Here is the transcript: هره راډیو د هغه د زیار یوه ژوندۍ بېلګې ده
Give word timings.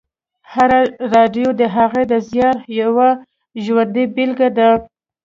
هره 0.53 0.79
راډیو 1.13 1.49
د 1.59 1.61
هغه 1.75 2.01
د 2.11 2.13
زیار 2.29 2.57
یوه 2.81 3.09
ژوندۍ 3.63 4.05
بېلګې 4.15 4.49
ده 4.57 4.69